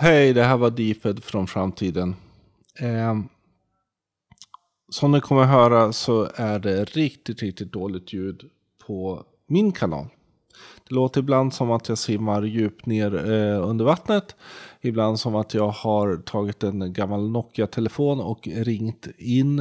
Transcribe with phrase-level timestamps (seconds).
[0.00, 2.16] Hej, det här var Deeped från framtiden.
[2.78, 3.18] Eh,
[4.88, 8.50] som ni kommer höra så är det riktigt, riktigt dåligt ljud
[8.86, 10.06] på min kanal.
[10.88, 14.36] Det låter ibland som att jag simmar djupt ner eh, under vattnet.
[14.80, 19.58] Ibland som att jag har tagit en gammal Nokia-telefon och ringt in.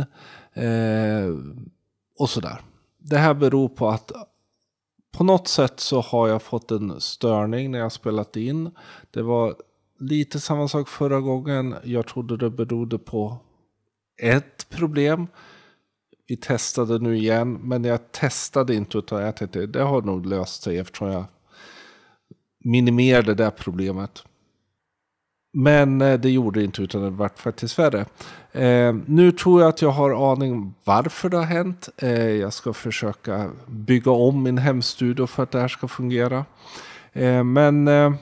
[0.54, 1.36] Eh,
[2.20, 2.62] och sådär.
[2.98, 4.12] Det här beror på att
[5.18, 8.72] på något sätt så har jag fått en störning när jag spelat in.
[9.12, 9.56] Det var
[10.00, 11.76] lite samma sak förra gången.
[11.84, 13.38] Jag trodde det berodde på
[14.22, 15.28] ett problem.
[16.28, 20.64] Vi testade nu igen, men jag testade inte utan jag tänkte det har nog löst
[20.64, 21.26] sig eftersom jag
[22.64, 24.24] minimerade det problemet.
[25.54, 28.06] Men eh, det gjorde det inte utan det vart faktiskt värre.
[28.52, 31.90] Eh, nu tror jag att jag har aning varför det har hänt.
[31.98, 36.46] Eh, jag ska försöka bygga om min hemstudio för att det här ska fungera.
[37.14, 38.14] Eh, men eh,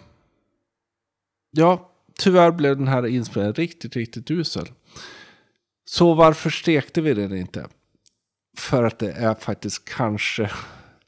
[1.55, 4.67] ja, tyvärr blev den här inspelningen riktigt, riktigt usel.
[5.85, 7.67] Så varför stekte vi den inte?
[8.57, 10.51] För att det är faktiskt kanske,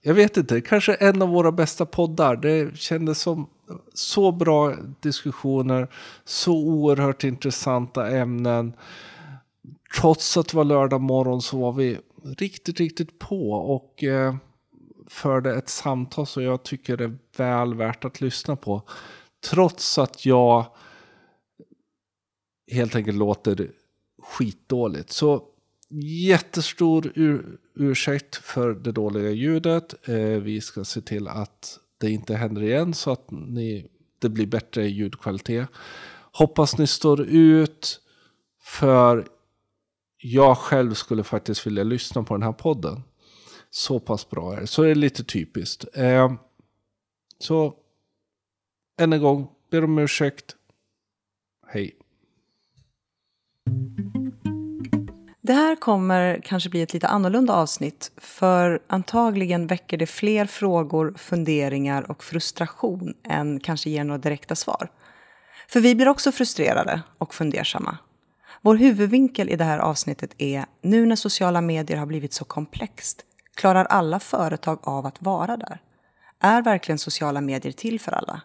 [0.01, 2.35] jag vet inte, kanske en av våra bästa poddar.
[2.35, 3.49] Det kändes som
[3.93, 5.87] så bra diskussioner,
[6.25, 8.73] så oerhört intressanta ämnen.
[9.99, 11.97] Trots att det var lördag morgon så var vi
[12.37, 14.35] riktigt, riktigt på och eh,
[15.07, 18.81] förde ett samtal som jag tycker är väl värt att lyssna på.
[19.49, 20.65] Trots att jag
[22.71, 23.71] helt enkelt låter
[24.19, 25.11] skitdåligt.
[25.11, 25.43] Så
[26.29, 30.07] jättestor ur, ursäkt för det dåliga ljudet.
[30.09, 33.87] Eh, vi ska se till att det inte händer igen så att ni,
[34.19, 35.69] det blir bättre ljudkvalitet.
[36.31, 38.01] Hoppas ni står ut
[38.61, 39.27] för
[40.17, 43.01] jag själv skulle faktiskt vilja lyssna på den här podden.
[43.69, 44.67] Så pass bra är det.
[44.67, 45.85] Så är det lite typiskt.
[45.93, 46.33] Eh,
[47.39, 47.75] så
[48.97, 50.55] än en gång, ber om ursäkt.
[51.67, 51.95] Hej.
[55.41, 61.13] Det här kommer kanske bli ett lite annorlunda avsnitt för antagligen väcker det fler frågor,
[61.17, 64.91] funderingar och frustration än kanske ger några direkta svar.
[65.67, 67.97] För vi blir också frustrerade och fundersamma.
[68.61, 73.25] Vår huvudvinkel i det här avsnittet är, nu när sociala medier har blivit så komplext,
[73.55, 75.81] klarar alla företag av att vara där?
[76.39, 78.41] Är verkligen sociala medier till för alla?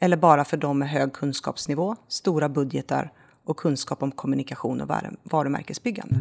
[0.00, 3.12] Eller bara för de med hög kunskapsnivå, stora budgetar
[3.44, 4.90] och kunskap om kommunikation och
[5.22, 6.16] varumärkesbyggande.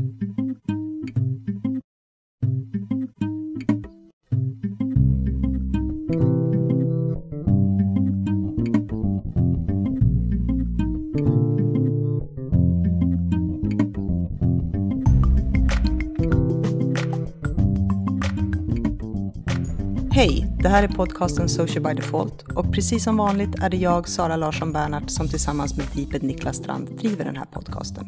[20.16, 20.48] Hej!
[20.60, 24.36] Det här är podcasten Social by Default och precis som vanligt är det jag, Sara
[24.36, 28.06] Larsson Bernhardt, som tillsammans med Deeped Niklas Strand driver den här podcasten.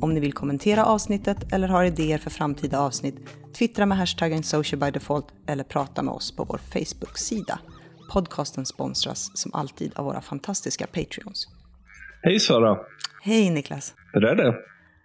[0.00, 3.14] Om ni vill kommentera avsnittet eller har idéer för framtida avsnitt,
[3.58, 7.58] twittra med hashtaggen Social by Default eller prata med oss på vår Facebook-sida.
[8.12, 11.48] Podcasten sponsras som alltid av våra fantastiska Patreons.
[12.22, 12.78] Hej Sara!
[13.22, 13.94] Hej Niklas!
[14.12, 14.54] Hur är det?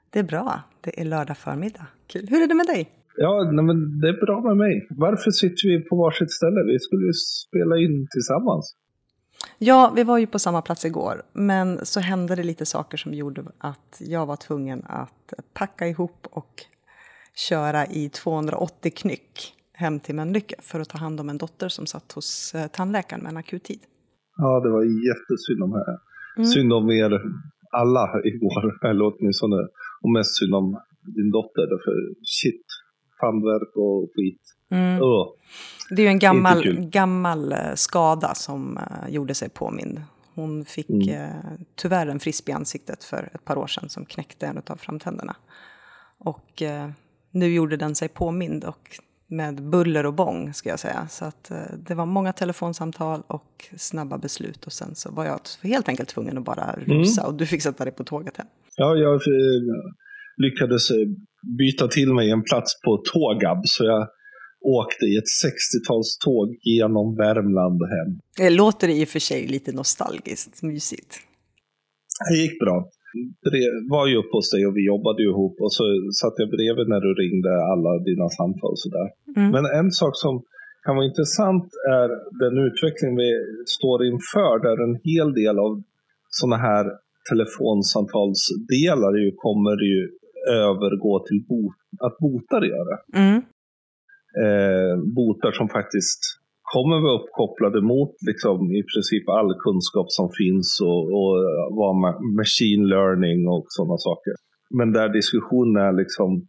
[0.09, 0.61] Det är bra.
[0.81, 1.87] Det är lördag förmiddag.
[2.07, 2.27] Kul.
[2.29, 3.04] Hur är det med dig?
[3.17, 4.87] Ja, nej, men det är bra med mig.
[4.89, 6.63] Varför sitter vi på varsitt ställe?
[6.63, 8.75] Vi skulle ju spela in tillsammans.
[9.57, 13.13] Ja, vi var ju på samma plats igår, men så hände det lite saker som
[13.13, 16.53] gjorde att jag var tvungen att packa ihop och
[17.49, 21.85] köra i 280 knyck hem till Mölnlycke för att ta hand om en dotter som
[21.85, 23.79] satt hos eh, tandläkaren med en akuttid.
[24.37, 25.97] Ja, det var jättesynd om henne.
[26.37, 26.47] Mm.
[26.47, 27.21] Synd om er
[27.71, 29.59] alla igår, eller åtminstone,
[30.01, 30.67] och mest synd om
[31.15, 31.67] din dotter.
[31.85, 31.95] För
[32.35, 32.65] shit,
[33.17, 34.41] handverk och skit.
[34.71, 35.01] Mm.
[35.01, 35.25] Uh.
[35.89, 40.01] Det är ju en gammal, gammal eh, skada som uh, gjorde sig påmind.
[40.35, 41.09] Hon fick mm.
[41.09, 41.35] uh,
[41.75, 45.35] tyvärr en frisp i ansiktet för ett par år sedan som knäckte en av framtänderna.
[46.17, 46.89] Och uh,
[47.31, 51.07] nu gjorde den sig påmind och med buller och bång ska jag säga.
[51.09, 55.89] Så att det var många telefonsamtal och snabba beslut och sen så var jag helt
[55.89, 57.31] enkelt tvungen att bara rusa mm.
[57.31, 58.47] och du fick sätta dig på tåget hem.
[58.75, 59.21] Ja, jag
[60.37, 60.91] lyckades
[61.59, 63.61] byta till mig en plats på Tågab.
[63.65, 64.07] Så jag
[64.79, 68.11] åkte i ett 60-talståg genom Värmland hem.
[68.37, 71.11] Det låter i och för sig lite nostalgiskt, mysigt.
[72.29, 72.89] Det gick bra.
[73.43, 73.51] Det
[73.95, 75.83] var ju uppe hos dig och vi jobbade ihop och så
[76.21, 79.07] satt jag bredvid när du ringde alla dina samtal och sådär.
[79.37, 79.51] Mm.
[79.55, 80.33] Men en sak som
[80.85, 81.67] kan vara intressant
[81.99, 82.07] är
[82.43, 83.29] den utveckling vi
[83.77, 85.71] står inför där en hel del av
[86.39, 86.85] sådana här
[87.29, 90.01] telefonsamtalsdelar ju kommer ju
[90.49, 91.75] övergå till bot,
[92.05, 92.99] att botar gör det.
[93.19, 93.37] Mm.
[94.43, 96.21] Eh, botar som faktiskt
[96.73, 101.33] kommer vara uppkopplade mot liksom, i princip all kunskap som finns och, och
[101.79, 101.95] vad
[102.41, 104.33] machine learning och sådana saker.
[104.77, 106.47] Men där diskussionen är liksom,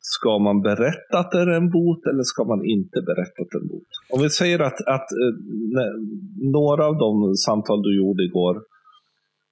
[0.00, 3.58] ska man berätta att det är en bot eller ska man inte berätta att det
[3.58, 3.90] är en bot?
[4.14, 5.34] Om vi säger att, att eh,
[6.58, 8.56] några av de samtal du gjorde igår,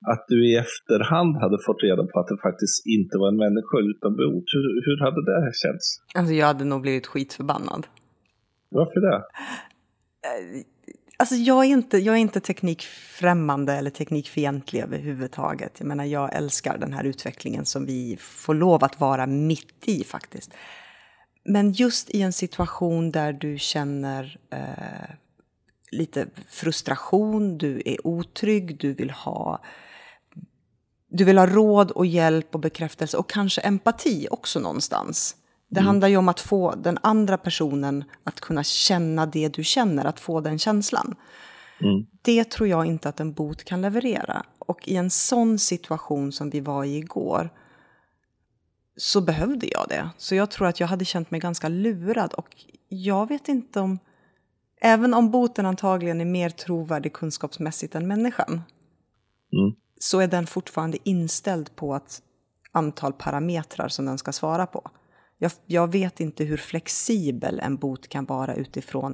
[0.06, 3.79] att du i efterhand hade fått reda på att det faktiskt inte var en människa
[3.79, 4.44] utan bot.
[4.52, 6.02] Hur, hur hade det känts?
[6.14, 7.87] Alltså jag hade nog blivit skitförbannad.
[8.69, 9.23] Varför det?
[11.17, 15.73] Alltså jag är, inte, jag är inte teknikfrämmande eller teknikfientlig överhuvudtaget.
[15.79, 20.05] Jag menar, jag älskar den här utvecklingen som vi får lov att vara mitt i
[20.05, 20.55] faktiskt.
[21.44, 25.14] Men just i en situation där du känner eh,
[25.91, 29.61] lite frustration, du är otrygg, du vill ha
[31.10, 35.36] du vill ha råd och hjälp och bekräftelse och kanske empati också någonstans.
[35.68, 35.86] Det mm.
[35.86, 40.20] handlar ju om att få den andra personen att kunna känna det du känner, att
[40.20, 41.14] få den känslan.
[41.80, 42.06] Mm.
[42.22, 44.42] Det tror jag inte att en bot kan leverera.
[44.58, 47.50] Och i en sån situation som vi var i igår
[48.96, 50.10] så behövde jag det.
[50.16, 52.32] Så jag tror att jag hade känt mig ganska lurad.
[52.32, 52.48] Och
[52.88, 53.98] jag vet inte om...
[54.82, 58.62] Även om boten antagligen är mer trovärdig kunskapsmässigt än människan
[59.52, 59.74] mm.
[60.02, 62.23] Så är den fortfarande inställd på ett
[62.73, 64.91] antal parametrar som den ska svara på
[65.43, 69.12] jag, jag vet inte hur flexibel en bot kan vara utifrån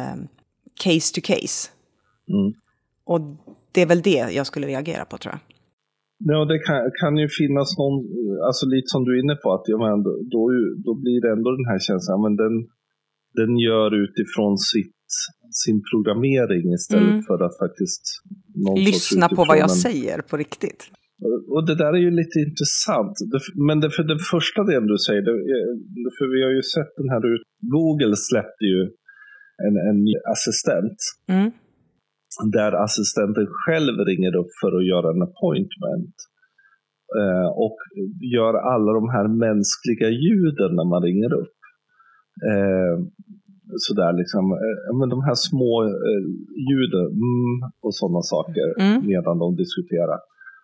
[0.00, 0.20] um,
[0.84, 1.58] case to case.
[2.36, 2.50] Mm.
[3.04, 3.20] Och
[3.72, 5.42] det är väl det jag skulle reagera på tror jag.
[6.30, 7.96] Ja, det kan, kan ju finnas någon,
[8.46, 10.42] alltså lite som du är inne på, att ja, men då, då,
[10.86, 12.54] då blir det ändå den här känslan, men den,
[13.40, 15.04] den gör utifrån sitt,
[15.62, 17.26] sin programmering istället mm.
[17.28, 18.04] för att faktiskt...
[18.76, 20.90] Lyssna på vad jag säger på riktigt.
[21.54, 23.14] Och det där är ju lite intressant.
[23.68, 25.34] Men det, för den första delen du säger, det,
[26.18, 27.42] för vi har ju sett den här ut.
[27.74, 28.82] Google släppte ju
[29.66, 30.00] en, en
[30.34, 30.98] assistent.
[31.34, 31.50] Mm.
[32.58, 36.16] Där assistenten själv ringer upp för att göra en appointment.
[37.20, 37.78] Eh, och
[38.36, 41.58] gör alla de här mänskliga ljuden när man ringer upp.
[42.50, 42.96] Eh,
[43.76, 46.24] sådär liksom, eh, men de här små eh,
[46.68, 49.06] ljuden mm, och sådana saker mm.
[49.06, 50.18] medan de diskuterar.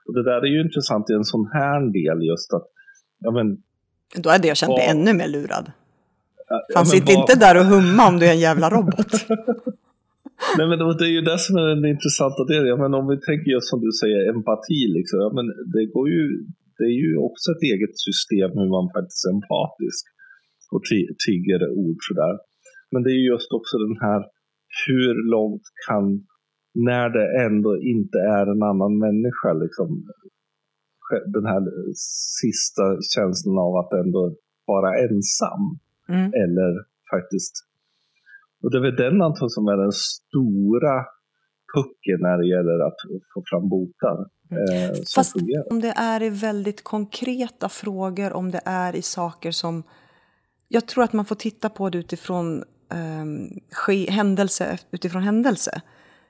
[0.06, 2.66] Och det där är ju intressant i en sån här del just att,
[3.18, 3.46] ja men...
[4.22, 5.72] Då hade jag känt mig ännu mer lurad.
[6.48, 7.18] Ja, Fan, sitt vad...
[7.18, 9.12] inte där och humma om du är en jävla robot.
[10.58, 12.66] Nej men det är ju det som är den intressanta delen.
[12.72, 15.18] Ja, men om vi tänker just som du säger, empati liksom.
[15.24, 16.22] Ja, men det, går ju,
[16.78, 20.02] det är ju också ett eget system hur man faktiskt är empatisk.
[20.74, 20.82] Och
[21.24, 22.34] tigger ord sådär.
[22.94, 24.20] Men det är ju just också den här,
[24.86, 26.06] hur långt kan
[26.74, 29.50] när det ändå inte är en annan människa.
[29.64, 29.88] Liksom,
[31.36, 31.62] den här
[32.40, 32.82] sista
[33.14, 34.22] känslan av att ändå
[34.66, 35.62] vara ensam.
[36.08, 36.26] Mm.
[36.42, 36.70] Eller
[37.14, 37.54] faktiskt...
[38.62, 40.96] Och det är väl den antagligen som är den stora
[41.74, 43.00] pucken när det gäller att
[43.34, 44.18] få fram botar.
[44.50, 44.90] Mm.
[44.90, 45.72] Eh, Fast fungerar.
[45.72, 49.82] om det är i väldigt konkreta frågor, om det är i saker som...
[50.68, 55.82] Jag tror att man får titta på det utifrån eh, händelse utifrån händelse.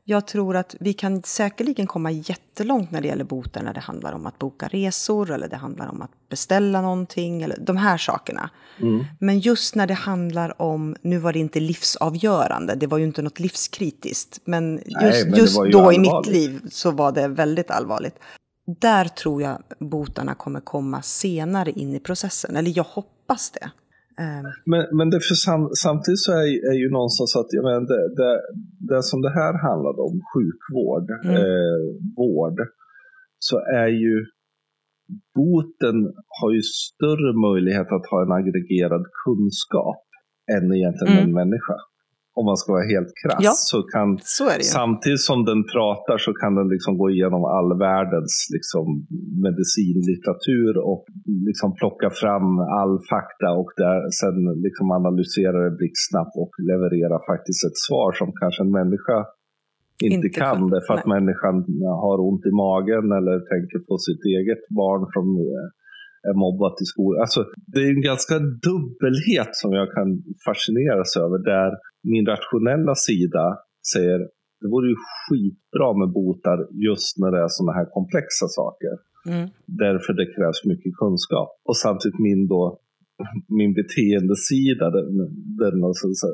[0.06, 4.12] Jag tror att vi kan säkerligen komma jättelångt när det gäller boter när det handlar
[4.12, 8.50] om att boka resor eller det handlar om att beställa någonting eller de här sakerna.
[8.80, 9.04] Mm.
[9.20, 13.22] Men just när det handlar om, nu var det inte livsavgörande, det var ju inte
[13.22, 15.98] något livskritiskt, men just, Nej, men just då allvarligt.
[15.98, 18.18] i mitt liv så var det väldigt allvarligt.
[18.66, 23.70] Där tror jag botarna kommer komma senare in i processen, eller jag hoppas det.
[24.18, 24.46] Um.
[24.66, 28.02] Men, men det för sam, samtidigt så är, är ju någonstans att jag menar, det,
[28.20, 28.34] det,
[28.90, 31.36] det som det här handlade om, sjukvård, mm.
[31.36, 31.80] eh,
[32.16, 32.58] vård,
[33.38, 34.26] så är ju
[35.34, 35.96] boten
[36.38, 40.04] har ju större möjlighet att ha en aggregerad kunskap
[40.54, 41.24] än egentligen mm.
[41.24, 41.76] en människa
[42.38, 43.42] om man ska vara helt krass.
[43.48, 44.44] Ja, så kan, så
[44.78, 48.86] samtidigt som den pratar så kan den liksom gå igenom all världens liksom,
[49.46, 51.04] medicinlitteratur och
[51.48, 52.46] liksom plocka fram
[52.80, 54.36] all fakta och där, sen
[54.66, 59.18] liksom analysera det blixtsnabbt och leverera faktiskt ett svar som kanske en människa
[60.02, 60.58] inte, inte kan.
[60.58, 61.56] För, därför att människan
[62.04, 65.26] har ont i magen eller tänker på sitt eget barn som
[66.30, 67.20] är mobbat i skolan.
[67.26, 67.40] Alltså,
[67.72, 68.36] det är en ganska
[68.68, 70.08] dubbelhet som jag kan
[70.46, 71.70] fascineras över där
[72.12, 73.44] min rationella sida
[73.92, 74.18] säger
[74.60, 78.92] det vore ju skitbra med botar just när det är sådana här komplexa saker.
[79.32, 79.46] Mm.
[79.66, 81.50] Därför det krävs mycket kunskap.
[81.68, 82.62] Och samtidigt min då
[83.48, 85.16] min beteendesida, den,
[85.62, 86.28] den alltså, så,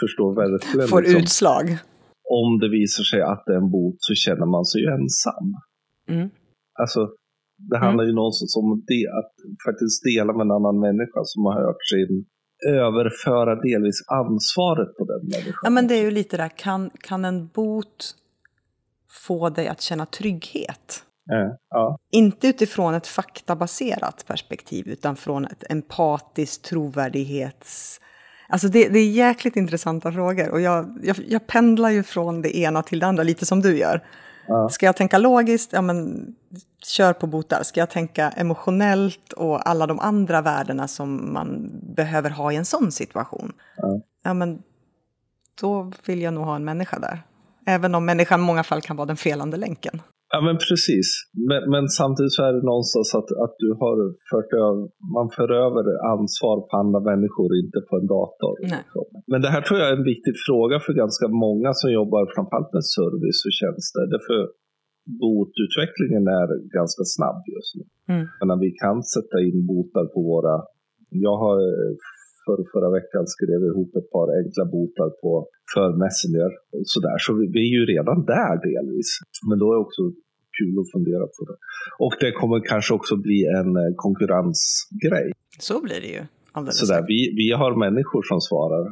[0.00, 0.88] förstår verkligen.
[0.88, 1.66] Får liksom, utslag.
[2.40, 5.46] Om det visar sig att det är en bot så känner man sig ju ensam.
[6.08, 6.28] Mm.
[6.82, 7.00] Alltså,
[7.70, 8.10] det handlar mm.
[8.10, 9.32] ju någonstans om det, att
[9.66, 12.24] faktiskt dela med en annan människa som har hört sin
[12.68, 15.60] överföra delvis ansvaret på den människan.
[15.62, 18.14] Ja, men det är ju lite där, kan, kan en bot
[19.26, 21.04] få dig att känna trygghet?
[21.24, 21.98] Ja, ja.
[22.10, 28.00] Inte utifrån ett faktabaserat perspektiv, utan från ett empatiskt trovärdighets...
[28.48, 32.56] Alltså det, det är jäkligt intressanta frågor och jag, jag, jag pendlar ju från det
[32.56, 34.04] ena till det andra, lite som du gör.
[34.50, 34.68] Ja.
[34.68, 36.26] Ska jag tänka logiskt, ja men
[36.82, 37.62] kör på botar.
[37.62, 42.64] Ska jag tänka emotionellt och alla de andra värdena som man behöver ha i en
[42.64, 44.62] sån situation, ja, ja men
[45.60, 47.22] då vill jag nog ha en människa där.
[47.66, 50.02] Även om människan i många fall kan vara den felande länken.
[50.34, 51.08] Ja men precis.
[51.48, 53.96] Men, men, samtidigt så är det någonstans att, att du har
[54.30, 54.82] fört över,
[55.16, 55.84] man för över
[56.14, 58.54] ansvar på andra människor, inte på en dator.
[58.62, 59.04] Liksom.
[59.32, 62.72] Men det här tror jag är en viktig fråga för ganska många som jobbar framförallt
[62.76, 64.02] med service och tjänster.
[64.14, 64.38] Därför
[65.22, 67.84] botutvecklingen är ganska snabb just nu.
[68.14, 68.24] Mm.
[68.48, 70.54] Men vi kan sätta in botar på våra...
[71.26, 71.58] Jag har
[72.44, 75.32] för förra veckan skrev ihop ett par enkla botar på
[75.74, 76.50] för Messenger.
[76.74, 77.16] Och sådär.
[77.24, 79.10] Så vi, vi är ju redan där delvis.
[79.48, 80.02] Men då är det också
[80.58, 81.56] kul att fundera på det.
[82.04, 85.28] Och det kommer kanske också bli en eh, konkurrensgrej.
[85.58, 86.22] Så blir det ju.
[86.70, 88.84] Sådär, vi, vi har människor som svarar.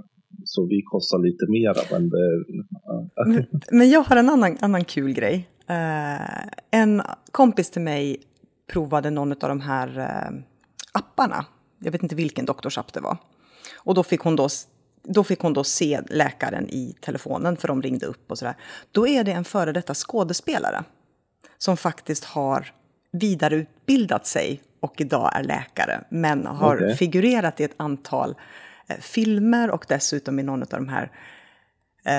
[0.45, 1.83] Så vi kostar lite mera.
[1.93, 2.45] Men, det,
[2.83, 3.25] ja.
[3.27, 5.49] men, men jag har en annan, annan kul grej.
[5.71, 7.03] Uh, en
[7.33, 8.17] kompis till mig
[8.73, 10.41] provade någon av de här uh,
[10.93, 11.45] apparna.
[11.79, 13.17] Jag vet inte vilken doktorsapp det var.
[13.79, 14.49] Och då fick hon då
[15.03, 18.55] då fick hon då se läkaren i telefonen, för de ringde upp och sådär.
[18.93, 20.85] Då är det en före detta skådespelare
[21.59, 22.73] som faktiskt har
[23.13, 26.95] vidareutbildat sig och idag är läkare, men har okay.
[26.95, 28.35] figurerat i ett antal
[28.87, 31.13] eh, filmer och dessutom i någon av de här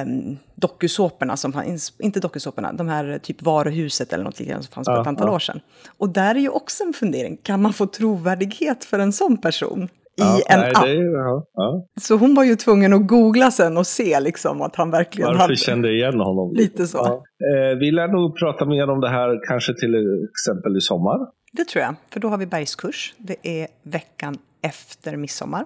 [0.03, 4.87] um, dokusåporna som fanns, inte dokusåporna, de här typ Varuhuset eller något liknande som fanns
[4.87, 5.33] för ett antal ja.
[5.33, 5.59] år sedan.
[5.97, 9.89] Och där är ju också en fundering, kan man få trovärdighet för en sån person?
[10.19, 10.85] I en nej, app.
[10.85, 11.85] Det, ja, ja.
[12.01, 15.41] Så hon var ju tvungen att googla sen och se liksom att han verkligen Varför
[15.41, 15.55] hade...
[15.55, 16.53] kände igen honom?
[16.53, 16.97] Lite så.
[16.97, 17.23] Ja.
[17.49, 19.95] Eh, vi lär nog prata mer om det här kanske till
[20.29, 21.17] exempel i sommar.
[21.53, 23.13] Det tror jag, för då har vi bergskurs.
[23.17, 25.65] Det är veckan efter midsommar.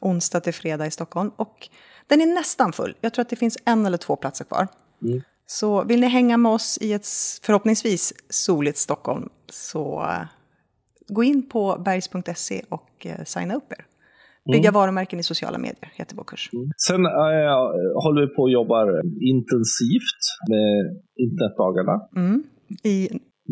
[0.00, 1.30] Onsdag till fredag i Stockholm.
[1.36, 1.68] Och
[2.06, 2.94] den är nästan full.
[3.00, 4.68] Jag tror att det finns en eller två platser kvar.
[5.02, 5.22] Mm.
[5.46, 7.06] Så vill ni hänga med oss i ett
[7.42, 10.26] förhoppningsvis soligt Stockholm så eh,
[11.08, 13.84] gå in på bergs.se och eh, signa upp er.
[14.52, 14.74] Bygga mm.
[14.74, 16.50] varumärken i sociala medier heter vår kurs.
[16.52, 16.70] Mm.
[16.88, 18.86] Sen äh, håller vi på och jobbar
[19.34, 20.74] intensivt med
[21.24, 21.96] internetdagarna.
[22.16, 22.42] Mm.
[22.94, 22.96] I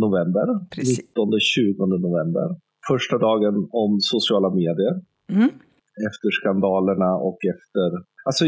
[0.04, 0.46] november.
[0.76, 2.46] 19-20 november.
[2.90, 4.94] Första dagen om sociala medier.
[5.36, 5.50] Mm.
[6.08, 7.88] Efter skandalerna och efter...
[8.28, 8.44] Alltså,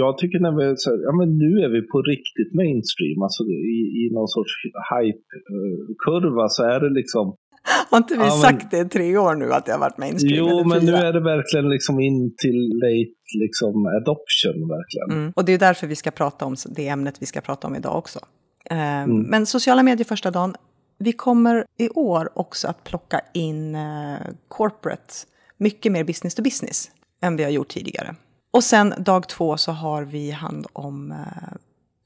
[0.00, 3.18] jag tycker när vi så ja men nu är vi på riktigt mainstream.
[3.26, 3.42] Alltså
[3.76, 4.54] i, i någon sorts
[4.92, 7.26] hype-kurva så är det liksom
[7.90, 10.48] har inte vi ja, sagt det i tre år nu att det har varit mainstream?
[10.48, 14.68] Jo, men nu är det verkligen liksom in till late liksom adoption.
[14.68, 15.10] verkligen.
[15.10, 15.32] Mm.
[15.36, 17.98] Och det är därför vi ska prata om det ämnet vi ska prata om idag
[17.98, 18.18] också.
[18.70, 19.22] Um, mm.
[19.22, 20.54] Men sociala medier första dagen.
[20.98, 24.18] Vi kommer i år också att plocka in uh,
[24.48, 25.14] corporate,
[25.58, 26.90] mycket mer business to business
[27.22, 28.14] än vi har gjort tidigare.
[28.50, 31.56] Och sen dag två så har vi hand om uh,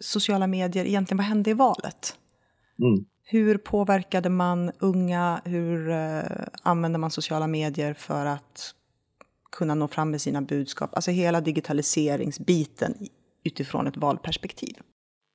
[0.00, 0.84] sociala medier.
[0.84, 2.14] Egentligen, vad hände i valet?
[2.82, 3.04] Mm.
[3.25, 5.40] Hur påverkade man unga?
[5.44, 6.23] Hur eh,
[6.62, 8.75] använder man sociala medier för att
[9.56, 10.90] kunna nå fram med sina budskap?
[10.92, 12.94] Alltså hela digitaliseringsbiten
[13.44, 14.75] utifrån ett valperspektiv.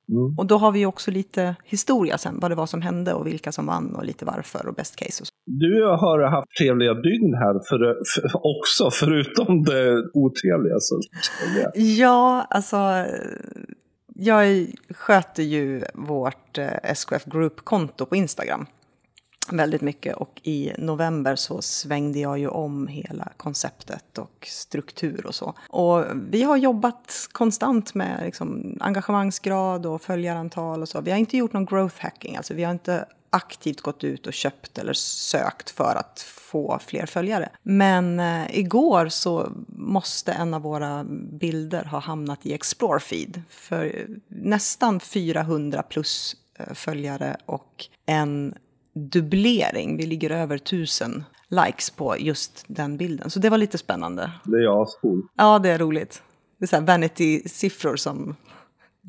[0.08, 0.38] Mm.
[0.38, 3.52] Och då har vi också lite historia sen, vad det var som hände och vilka
[3.52, 5.22] som vann och lite varför och best case.
[5.22, 5.32] Och så.
[5.46, 7.78] Du har haft trevliga dygn här för,
[8.14, 10.76] för, också, förutom det otrevliga.
[10.78, 11.00] Så.
[11.74, 12.76] Ja, alltså
[14.14, 18.66] jag sköter ju vårt eh, SKF Group-konto på Instagram
[19.50, 25.34] väldigt mycket och i november så svängde jag ju om hela konceptet och struktur och
[25.34, 25.54] så.
[25.68, 31.00] Och vi har jobbat konstant med liksom engagemangsgrad och följarantal och så.
[31.00, 34.32] Vi har inte gjort någon growth hacking, alltså vi har inte aktivt gått ut och
[34.32, 37.48] köpt eller sökt för att få fler följare.
[37.62, 41.04] Men eh, igår så måste en av våra
[41.40, 48.54] bilder ha hamnat i Explore feed för nästan 400 plus eh, följare och en
[48.94, 49.96] dubblering.
[49.96, 53.30] Vi ligger över 1000 likes på just den bilden.
[53.30, 54.30] Så det var lite spännande.
[54.44, 55.26] Det är ascoolt.
[55.36, 56.22] Ja, det är roligt.
[56.58, 58.36] Det är så vanity-siffror som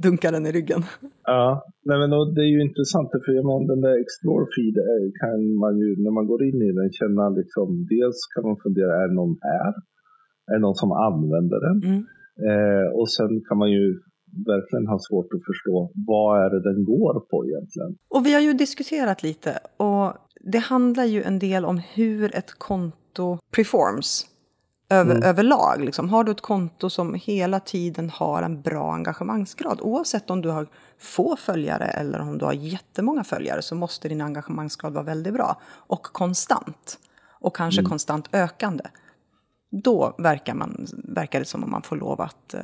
[0.04, 0.82] dunkar den i ryggen.
[1.24, 4.78] Ja, nej men det är ju intressant för jag menar, den där Explore feed
[5.22, 8.92] kan man ju, när man går in i den, känna liksom, dels kan man fundera,
[9.04, 9.74] är det någon här?
[10.48, 11.78] Är det någon som använder den?
[11.90, 12.02] Mm.
[12.48, 13.86] Eh, och sen kan man ju
[14.54, 17.92] verkligen ha svårt att förstå vad är det den går på egentligen.
[18.10, 20.14] Och vi har ju diskuterat lite och
[20.54, 24.26] det handlar ju en del om hur ett konto performs
[24.90, 25.24] över, mm.
[25.24, 25.86] överlag.
[25.86, 26.10] Liksom.
[26.10, 30.68] Har du ett konto som hela tiden har en bra engagemangsgrad, oavsett om du har
[31.00, 35.62] få följare eller om du har jättemånga följare, så måste din engagemangsgrad vara väldigt bra.
[35.66, 37.00] Och konstant.
[37.40, 37.90] Och kanske mm.
[37.90, 38.84] konstant ökande.
[39.84, 42.62] Då verkar, man, verkar det som om man får lov att eh,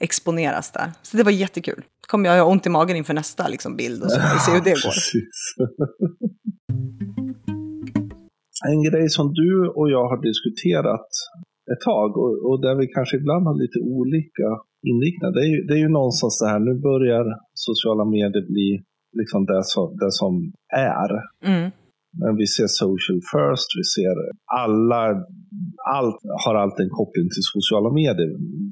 [0.00, 0.92] exponeras där.
[1.02, 1.84] Så det var jättekul.
[2.08, 4.60] kommer jag ha ont i magen inför nästa liksom, bild och så vi se hur
[4.60, 4.94] det går.
[8.68, 11.08] en grej som du och jag har diskuterat
[11.72, 14.48] ett tag och, och där vi kanske ibland har lite olika
[14.90, 15.32] inriktningar.
[15.36, 17.24] Det är ju, det är ju någonstans det här, nu börjar
[17.68, 18.70] sociala medier bli
[19.20, 20.32] liksom det som, det som
[20.94, 21.10] är.
[21.50, 21.70] Mm.
[22.20, 24.16] Men vi ser social first, vi ser
[24.64, 25.02] alla,
[25.96, 28.30] allt har alltid en koppling till sociala medier.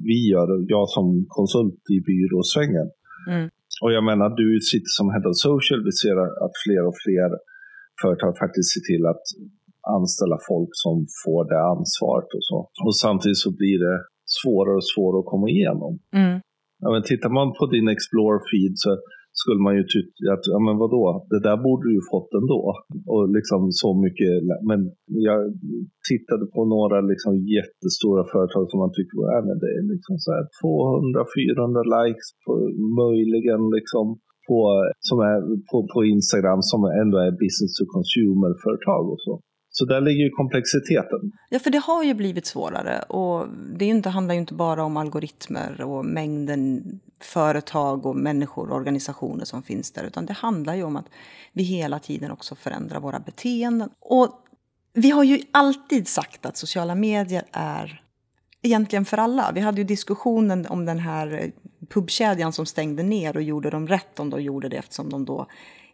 [0.09, 2.87] Vi gör, jag som konsult i byråsvängen.
[3.31, 3.45] Mm.
[3.83, 7.29] Och jag menar, du sitter som head of social, vi ser att fler och fler
[8.01, 9.25] företag faktiskt ser till att
[9.97, 12.59] anställa folk som får det ansvaret och så.
[12.85, 13.97] Och samtidigt så blir det
[14.39, 15.91] svårare och svårare att komma igenom.
[16.21, 16.35] Mm.
[16.81, 18.91] Ja, men tittar man på din Explore-feed så
[19.39, 22.61] skulle man ju tycka att, ja men vadå, det där borde du ju fått ändå.
[23.13, 24.33] Och liksom så mycket,
[24.69, 24.79] men
[25.27, 25.39] jag
[26.09, 30.29] tittade på några liksom jättestora företag som man tycker, ja men det är liksom så
[30.61, 32.51] 200-400 likes på,
[33.03, 34.05] möjligen liksom
[34.47, 34.59] på,
[35.07, 39.33] som är på, på Instagram som ändå är business to consumer-företag och så.
[39.73, 41.31] Så där ligger ju komplexiteten.
[41.49, 42.99] Ja, för det har ju blivit svårare.
[42.99, 43.47] Och
[43.77, 46.83] det inte, handlar ju inte bara om algoritmer och mängden
[47.21, 50.03] företag och människor och organisationer som finns där.
[50.03, 51.05] Utan det handlar ju om att
[51.53, 53.89] vi hela tiden också förändrar våra beteenden.
[53.99, 54.45] Och
[54.93, 58.01] vi har ju alltid sagt att sociala medier är
[58.61, 59.51] egentligen för alla.
[59.55, 61.51] Vi hade ju diskussionen om den här
[61.89, 65.47] pubkedjan som stängde ner och gjorde de rätt om de gjorde det eftersom de då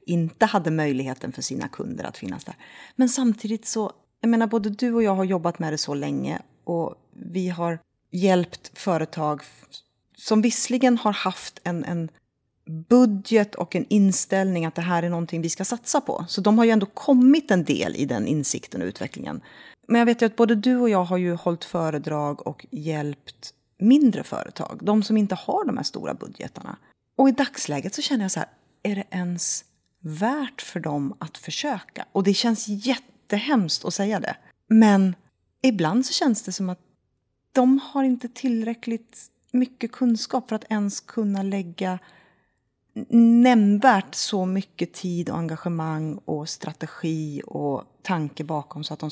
[0.08, 2.56] inte hade möjligheten för sina kunder att finnas där.
[2.96, 6.42] Men samtidigt så, jag menar både du och jag har jobbat med det så länge
[6.64, 7.80] och vi har
[8.12, 9.42] hjälpt företag
[10.18, 12.10] som visserligen har haft en, en
[12.90, 16.26] budget och en inställning att det här är någonting vi ska satsa på.
[16.28, 19.42] Så de har ju ändå kommit en del i den insikten och utvecklingen.
[19.88, 23.54] Men jag vet ju att både du och jag har ju hållit föredrag och hjälpt
[23.80, 26.78] mindre företag, de som inte har de här stora budgetarna.
[27.18, 28.50] Och i dagsläget så känner jag så här,
[28.84, 29.66] är det ens
[30.00, 32.06] värt för dem att försöka.
[32.12, 34.38] Och det känns jättehemskt att säga det.
[34.68, 35.16] Men
[35.62, 36.80] ibland så känns det som att
[37.52, 42.00] de har inte tillräckligt mycket kunskap för att ens kunna lägga
[43.10, 49.10] nämnvärt så mycket tid och engagemang och strategi och tanke bakom så att de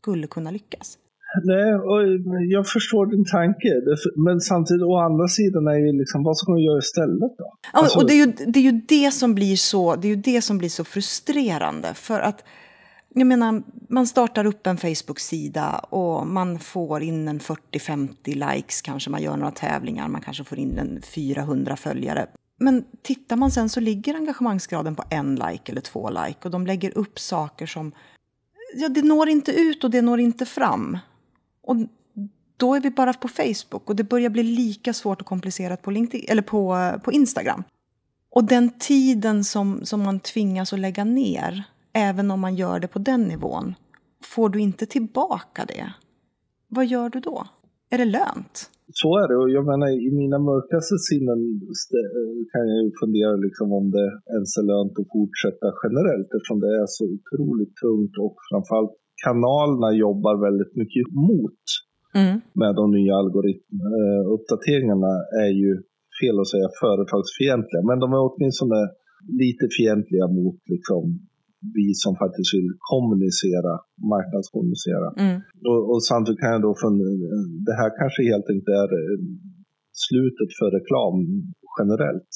[0.00, 0.98] skulle kunna lyckas.
[1.44, 2.00] Nej, och
[2.48, 3.68] jag förstår din tanke.
[4.16, 7.52] Men samtidigt, å andra sidan, är ju liksom, vad ska man göra istället då?
[7.72, 7.98] Ja, alltså...
[7.98, 10.42] och det är, ju, det är ju det som blir så, det är ju det
[10.42, 11.94] som blir så frustrerande.
[11.94, 12.44] För att,
[13.14, 19.10] jag menar, man startar upp en Facebook-sida och man får in en 40-50 likes kanske.
[19.10, 22.26] Man gör några tävlingar, man kanske får in en 400 följare.
[22.58, 26.38] Men tittar man sen så ligger engagemangsgraden på en like eller två like.
[26.44, 27.92] Och de lägger upp saker som,
[28.74, 30.98] ja det når inte ut och det når inte fram.
[31.68, 31.76] Och
[32.56, 35.90] då är vi bara på Facebook och det börjar bli lika svårt och komplicerat på,
[35.90, 37.62] LinkedIn, eller på, på Instagram.
[38.30, 42.88] Och den tiden som, som man tvingas att lägga ner, även om man gör det
[42.88, 43.74] på den nivån,
[44.24, 45.92] får du inte tillbaka det.
[46.68, 47.46] Vad gör du då?
[47.90, 48.70] Är det lönt?
[49.00, 49.36] Så är det.
[49.42, 51.40] Och jag menar, i mina mörkaste sinnen
[52.00, 56.58] eh, kan jag ju fundera liksom om det ens är lönt att fortsätta generellt eftersom
[56.64, 61.62] det är så otroligt tungt och framförallt kanalerna jobbar väldigt mycket mot
[62.20, 62.34] mm.
[62.60, 65.12] med de nya algoritmuppdateringarna
[65.44, 65.72] är ju
[66.18, 68.80] fel att säga företagsfientliga, men de är åtminstone
[69.42, 71.02] lite fientliga mot liksom,
[71.78, 73.72] vi som faktiskt vill kommunicera,
[74.12, 75.08] marknadskommunicera.
[75.24, 75.36] Mm.
[75.70, 76.94] Och, och samtidigt kan jag då från
[77.68, 78.90] det här kanske helt enkelt är
[80.06, 81.16] slutet för reklam
[81.78, 82.32] generellt.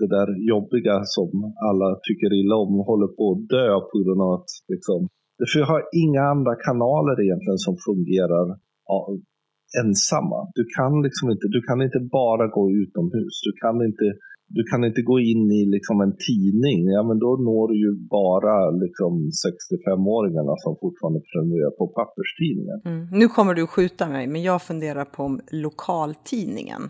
[0.00, 1.30] Det där jobbiga som
[1.68, 5.00] alla tycker illa om håller på att dö på grund av att liksom,
[5.48, 8.46] för jag har inga andra kanaler egentligen som fungerar
[9.80, 10.38] ensamma.
[10.58, 13.34] Du kan liksom inte, du kan inte bara gå utomhus.
[13.46, 14.06] Du kan inte,
[14.58, 16.80] du kan inte gå in i liksom en tidning.
[16.96, 19.12] Ja, men då når du ju bara liksom
[19.46, 22.78] 65-åringarna som fortfarande prenumererar på papperstidningen.
[22.84, 23.18] Mm.
[23.20, 26.82] Nu kommer du skjuta mig, men jag funderar på om lokaltidningen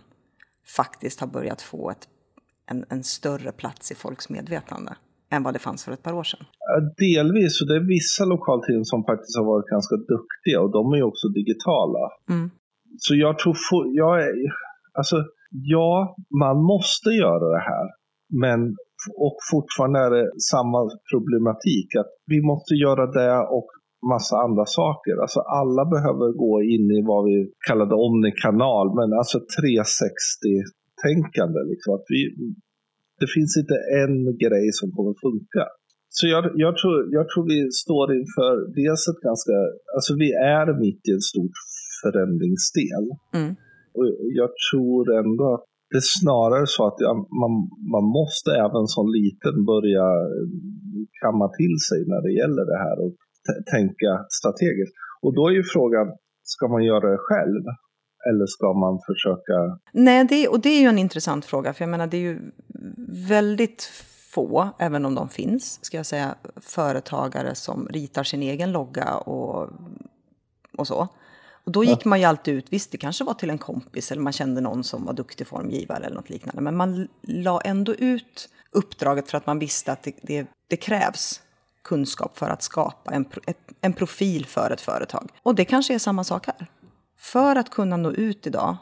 [0.76, 2.08] faktiskt har börjat få ett,
[2.70, 4.92] en, en större plats i folks medvetande
[5.32, 6.44] än vad det fanns för ett par år sedan?
[7.04, 10.96] Delvis, och det är vissa lokaltidningar som faktiskt har varit ganska duktiga och de är
[10.96, 12.04] ju också digitala.
[12.30, 12.50] Mm.
[13.04, 13.56] Så jag tror,
[14.02, 14.32] jag är,
[14.98, 15.16] alltså
[15.76, 17.86] ja, man måste göra det här.
[18.44, 18.60] Men
[19.26, 20.80] och fortfarande är det samma
[21.12, 23.68] problematik att vi måste göra det och
[24.12, 25.14] massa andra saker.
[25.24, 27.36] Alltså alla behöver gå in i vad vi
[27.68, 31.60] kallade omnikanal, men alltså 360-tänkande.
[31.70, 31.90] Liksom.
[31.94, 32.20] Att vi,
[33.22, 35.64] det finns inte en grej som kommer funka.
[36.16, 39.56] Så jag, jag, tror, jag tror vi står inför dels ett ganska,
[39.96, 41.50] alltså vi är mitt i en stor
[42.02, 43.04] förändringsdel.
[43.38, 43.52] Mm.
[43.96, 44.06] Och
[44.40, 46.98] jag tror ändå att det är snarare så att
[47.42, 47.52] man,
[47.94, 50.06] man måste även som liten börja
[51.22, 53.12] kamma till sig när det gäller det här och
[53.74, 54.94] tänka strategiskt.
[55.24, 56.06] Och då är ju frågan,
[56.52, 57.64] ska man göra det själv?
[58.30, 59.78] Eller ska man försöka...
[59.92, 61.72] Nej, det, och det är ju en intressant fråga.
[61.72, 62.40] För jag menar, det är ju
[63.28, 63.82] väldigt
[64.30, 69.70] få, även om de finns, ska jag säga, företagare som ritar sin egen logga och,
[70.78, 71.08] och så.
[71.64, 74.22] Och då gick man ju alltid ut, visst det kanske var till en kompis eller
[74.22, 76.62] man kände någon som var duktig formgivare eller något liknande.
[76.62, 81.42] Men man la ändå ut uppdraget för att man visste att det, det, det krävs
[81.82, 83.26] kunskap för att skapa en,
[83.80, 85.30] en profil för ett företag.
[85.42, 86.66] Och det kanske är samma sak här.
[87.32, 88.76] För att kunna nå ut idag,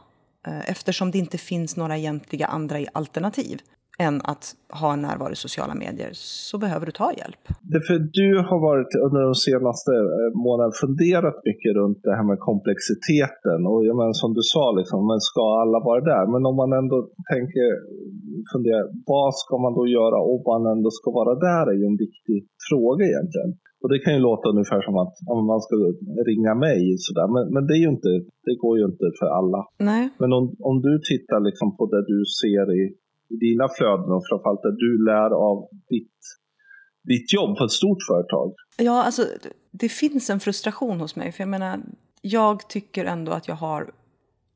[0.46, 3.60] eh, eftersom det inte finns några egentliga andra alternativ,
[4.06, 4.44] än att
[4.80, 6.10] ha en närvaro i sociala medier
[6.48, 7.42] så behöver du ta hjälp.
[7.74, 12.38] Därför du har varit under de senaste eh, månaderna funderat mycket runt det här med
[12.50, 16.24] komplexiteten och jag menar, som du sa, liksom, men ska alla vara där?
[16.32, 16.98] Men om man ändå
[17.34, 17.68] tänker,
[18.52, 22.00] fundera, vad ska man då göra om man ändå ska vara där är ju en
[22.06, 23.52] viktig fråga egentligen.
[23.82, 25.74] Och det kan ju låta ungefär som att om man ska
[26.30, 27.28] ringa mig sådär.
[27.34, 28.12] Men, men det, är ju inte,
[28.46, 29.60] det går ju inte för alla.
[29.78, 30.04] Nej.
[30.20, 32.82] Men om, om du tittar liksom på det du ser i
[33.30, 36.18] i dina flöden och framförallt där du lär av ditt,
[37.02, 38.54] ditt jobb på ett stort företag?
[38.78, 39.26] Ja, alltså
[39.70, 41.32] det finns en frustration hos mig.
[41.32, 41.80] För jag menar,
[42.22, 43.90] jag tycker ändå att jag har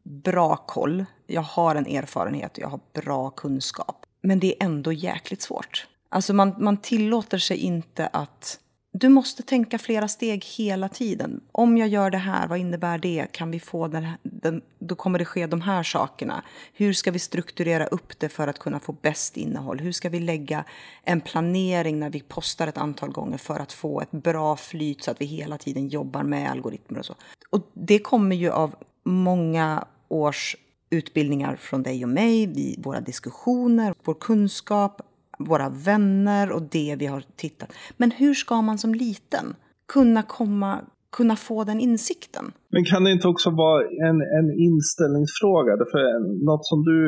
[0.02, 1.04] bra koll.
[1.26, 4.06] Jag har en erfarenhet och jag har bra kunskap.
[4.22, 5.86] Men det är ändå jäkligt svårt.
[6.08, 8.58] Alltså man, man tillåter sig inte att
[8.96, 11.40] du måste tänka flera steg hela tiden.
[11.52, 13.26] Om jag gör det här, vad innebär det?
[13.32, 16.42] Kan vi få den, här, den, då kommer det ske de här sakerna.
[16.72, 19.80] Hur ska vi strukturera upp det för att kunna få bäst innehåll?
[19.80, 20.64] Hur ska vi lägga
[21.02, 25.10] en planering när vi postar ett antal gånger för att få ett bra flyt så
[25.10, 27.14] att vi hela tiden jobbar med algoritmer och så.
[27.50, 30.56] Och det kommer ju av många års
[30.90, 35.00] utbildningar från dig och mig, våra diskussioner, vår kunskap,
[35.38, 37.72] våra vänner och det vi har tittat.
[37.96, 39.56] Men hur ska man som liten
[39.92, 40.80] kunna komma
[41.16, 42.44] kunna få den insikten.
[42.74, 45.72] Men kan det inte också vara en, en inställningsfråga?
[45.92, 46.02] För
[46.50, 46.98] något som du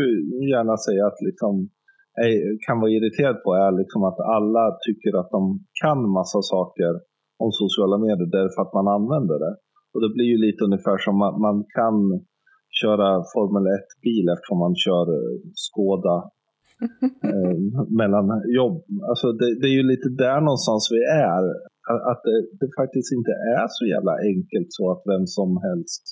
[0.52, 1.52] gärna säger att liksom,
[2.24, 2.32] är,
[2.66, 5.42] kan vara irriterad på är liksom att alla tycker att de
[5.82, 6.92] kan massa saker
[7.44, 9.54] om sociala medier därför att man använder det.
[9.92, 11.96] Och det blir ju lite ungefär som att man kan
[12.80, 15.36] köra Formel 1-bil eftersom man kör eh,
[15.66, 16.16] Skoda
[17.32, 17.56] Eh,
[18.00, 18.26] mellan
[18.60, 18.76] jobb.
[19.10, 21.44] Alltså det, det, är ju lite där någonstans vi är.
[22.10, 26.02] Att det, det, faktiskt inte är så jävla enkelt så att vem som helst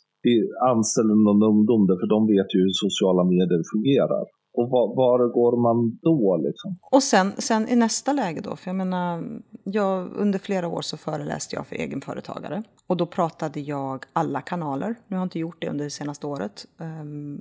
[0.72, 4.24] anställer någon ungdom, för de vet ju hur sociala medier fungerar.
[4.54, 6.78] Och var, var, går man då liksom?
[6.90, 9.24] Och sen, sen i nästa läge då, för jag menar,
[9.64, 12.62] jag, under flera år så föreläste jag för egenföretagare.
[12.86, 14.94] Och då pratade jag alla kanaler.
[15.06, 16.66] Nu har jag inte gjort det under det senaste året.
[16.78, 17.38] Ehm,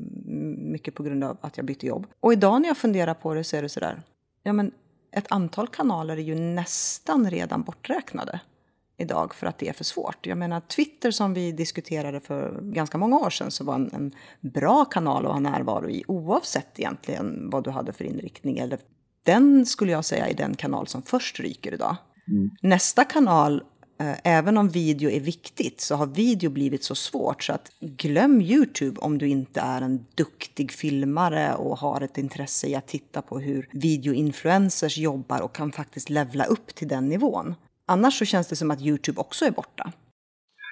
[0.72, 2.08] mycket på grund av att jag bytte jobb.
[2.20, 4.02] Och idag när jag funderar på det så är det sådär,
[4.44, 4.72] ja men
[5.12, 8.40] ett antal kanaler är ju nästan redan borträknade
[8.98, 10.26] idag för att det är för svårt.
[10.26, 14.12] Jag menar Twitter som vi diskuterade för ganska många år sedan så var en, en
[14.42, 18.58] bra kanal att ha närvaro i oavsett egentligen vad du hade för inriktning.
[18.58, 18.80] Eller,
[19.26, 21.96] den skulle jag säga är den kanal som först ryker idag.
[22.28, 22.50] Mm.
[22.62, 23.64] Nästa kanal
[24.00, 28.42] eh, Även om video är viktigt så har video blivit så svårt så att glöm
[28.42, 33.22] Youtube om du inte är en duktig filmare och har ett intresse i att titta
[33.22, 37.56] på hur videoinfluencers jobbar och kan faktiskt levla upp till den nivån.
[37.92, 39.86] Annars så känns det som att Youtube också är borta.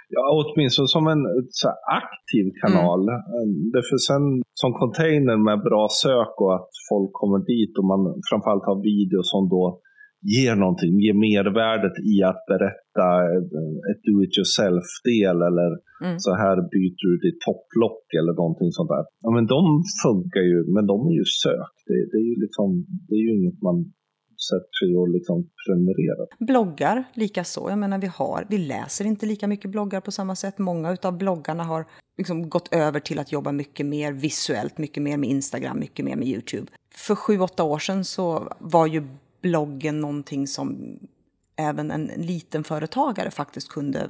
[0.10, 1.70] Ja, åtminstone som en så
[2.02, 3.02] aktiv kanal.
[3.10, 3.72] Mm.
[3.76, 4.24] Därför sen
[4.62, 9.20] som container med bra sök och att folk kommer dit och man framförallt har video
[9.34, 9.64] som då
[10.36, 13.08] ger någonting, ger mervärdet i att berätta
[13.90, 15.72] ett do it yourself-del eller
[16.06, 16.16] mm.
[16.26, 19.06] så här byter du ditt topplock eller någonting sånt där.
[19.24, 19.62] Ja, men de
[20.06, 21.74] funkar ju, men de är ju sök.
[21.88, 22.68] Det, det är ju liksom,
[23.08, 23.78] det är ju inget man
[24.50, 26.28] sätt och liksom prenumerera.
[26.40, 27.66] Bloggar likaså.
[27.70, 30.58] Jag menar, vi, har, vi läser inte lika mycket bloggar på samma sätt.
[30.58, 31.86] Många av bloggarna har
[32.18, 36.16] liksom gått över till att jobba mycket mer visuellt, mycket mer med Instagram, mycket mer
[36.16, 36.68] med Youtube.
[36.96, 39.08] För sju, åtta år sedan så var ju
[39.42, 41.00] bloggen någonting som
[41.56, 44.10] även en liten företagare faktiskt kunde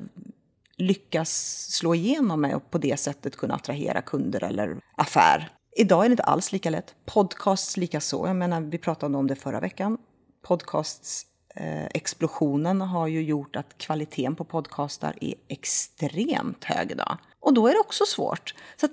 [0.78, 1.30] lyckas
[1.70, 5.50] slå igenom med och på det sättet kunna attrahera kunder eller affär.
[5.78, 6.96] Idag är det inte alls lika lätt.
[7.06, 8.28] Podcasts likaså.
[8.28, 9.98] Jag menar, vi pratade om det förra veckan
[10.42, 11.26] podcasts
[11.56, 17.18] eh, explosionen har ju gjort att kvaliteten på podcastar är extremt hög idag.
[17.40, 18.56] Och då är det också svårt.
[18.78, 18.92] Så att,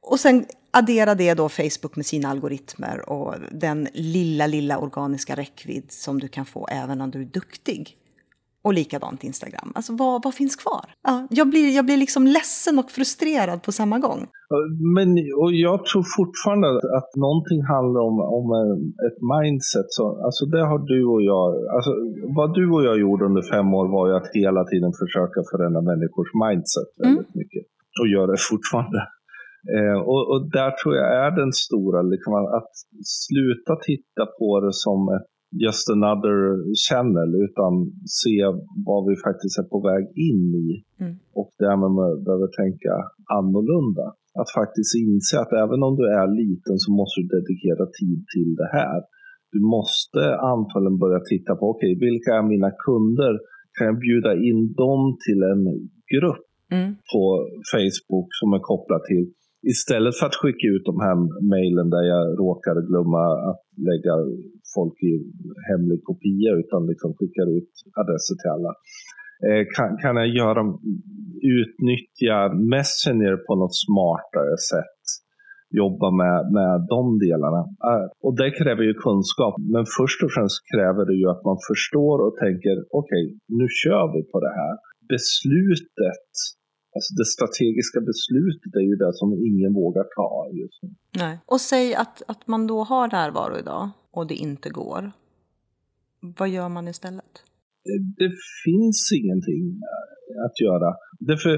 [0.00, 5.92] och sen addera det då Facebook med sina algoritmer och den lilla, lilla organiska räckvidd
[5.92, 7.96] som du kan få även om du är duktig.
[8.64, 9.72] Och likadant Instagram.
[9.74, 10.84] Alltså vad, vad finns kvar?
[11.02, 14.20] Ja, jag, blir, jag blir liksom ledsen och frustrerad på samma gång.
[14.96, 15.08] Men
[15.42, 18.46] och jag tror fortfarande att någonting handlar om, om
[19.06, 19.88] ett mindset.
[19.88, 21.46] Så, alltså det har du och jag,
[21.76, 21.92] alltså
[22.38, 25.80] vad du och jag gjorde under fem år var ju att hela tiden försöka förändra
[25.90, 27.40] människors mindset väldigt mm.
[27.40, 27.64] mycket.
[28.00, 29.00] Och gör det fortfarande.
[29.74, 32.72] Eh, och, och, där tror jag är den stora, liksom, att
[33.04, 35.28] sluta titta på det som ett
[35.66, 36.36] just another
[36.88, 37.72] channel utan
[38.22, 38.36] se
[38.88, 40.68] vad vi faktiskt är på väg in i.
[41.02, 41.14] Mm.
[41.40, 41.92] Och därmed
[42.26, 42.92] behöver tänka
[43.38, 44.06] annorlunda.
[44.40, 48.50] Att faktiskt inse att även om du är liten så måste du dedikera tid till
[48.60, 49.00] det här.
[49.54, 53.32] Du måste antagligen börja titta på, okej, okay, vilka är mina kunder?
[53.76, 55.62] Kan jag bjuda in dem till en
[56.14, 56.90] grupp mm.
[57.12, 57.22] på
[57.72, 59.24] Facebook som är kopplad till
[59.72, 61.16] Istället för att skicka ut de här
[61.54, 64.14] mejlen där jag råkade glömma att lägga
[64.76, 65.14] folk i
[65.68, 68.72] hemlig kopia utan liksom skickar ut adresser till alla.
[69.46, 70.62] Eh, kan, kan jag göra,
[71.60, 72.36] utnyttja
[72.72, 75.00] Messenger på något smartare sätt?
[75.82, 77.62] Jobba med, med de delarna.
[77.90, 81.58] Eh, och det kräver ju kunskap, men först och främst kräver det ju att man
[81.70, 84.74] förstår och tänker okej, okay, nu kör vi på det här.
[85.14, 86.30] Beslutet
[86.96, 90.90] Alltså det strategiska beslutet är ju det som ingen vågar ta just nu.
[91.22, 91.38] Nej.
[91.46, 95.02] Och säg att, att man då har närvaro idag och det inte går.
[96.38, 97.32] Vad gör man istället?
[97.84, 98.32] Det, det
[98.64, 99.80] finns ingenting
[100.46, 100.88] att göra.
[101.30, 101.52] Därför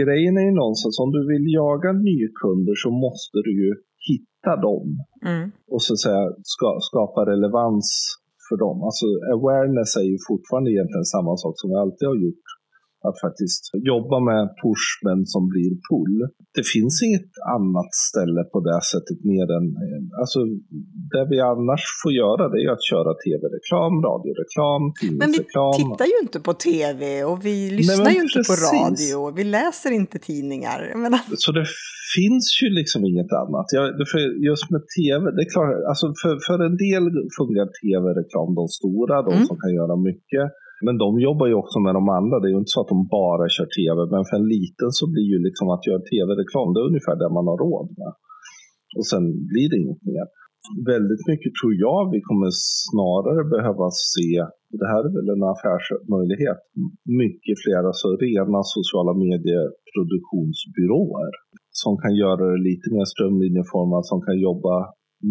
[0.00, 3.70] grejen är ju någonstans, om du vill jaga nykunder så måste du ju
[4.08, 4.86] hitta dem.
[5.32, 5.44] Mm.
[5.72, 7.86] Och så att säga ska, skapa relevans
[8.48, 8.76] för dem.
[8.88, 12.48] Alltså awareness är ju fortfarande egentligen samma sak som vi alltid har gjort
[13.06, 16.16] att faktiskt jobba med push men som blir pull.
[16.58, 20.38] Det finns inget annat ställe på det sättet mer än, eh, alltså
[21.12, 25.70] det vi annars får göra det är att köra tv-reklam, radioreklam, tidningsreklam.
[25.70, 28.52] Men vi tittar ju inte på tv och vi lyssnar Nej, ju inte precis.
[28.52, 30.78] på radio och vi läser inte tidningar.
[31.04, 31.20] Menar...
[31.44, 31.66] Så det
[32.16, 33.66] finns ju liksom inget annat.
[33.76, 37.04] Jag, för just med tv, det är klart, alltså för, för en del
[37.38, 39.46] fungerar tv-reklam, de stora, de mm.
[39.48, 40.46] som kan göra mycket.
[40.86, 42.34] Men de jobbar ju också med de andra.
[42.38, 43.98] Det är ju inte så att de bara kör tv.
[44.14, 47.36] Men för en liten så blir ju liksom att göra tv-reklam, det är ungefär det
[47.38, 48.12] man har råd med.
[48.98, 50.26] Och sen blir det inget mer.
[50.94, 52.50] Väldigt mycket tror jag vi kommer
[52.84, 54.30] snarare behöva se,
[54.80, 56.60] det här är väl en affärsmöjlighet,
[57.24, 61.32] mycket fler alltså rena sociala medieproduktionsbyråer
[61.82, 64.74] som kan göra det lite mer strömlinjeformat, som kan jobba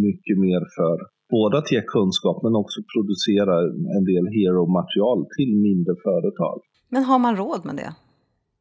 [0.08, 0.96] mycket mer för
[1.30, 3.56] både att ge kunskap men också producera
[3.98, 6.58] en del hero-material till mindre företag.
[6.90, 7.92] Men har man råd med det?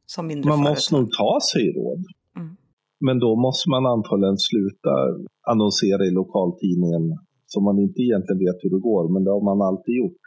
[0.06, 0.72] Som mindre man företag?
[0.72, 2.02] måste nog ta sig råd.
[2.38, 2.56] Mm.
[3.06, 4.92] Men då måste man antagligen sluta
[5.52, 7.04] annonsera i lokaltidningen
[7.46, 10.24] som man inte egentligen vet hur det går, men det har man alltid gjort.